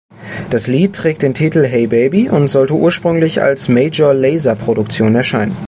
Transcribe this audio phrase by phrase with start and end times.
[0.49, 5.55] Das Lied trägt den Titel "Hey Baby" und sollte ursprünglich als Major-Lazer-Produktion erscheinen.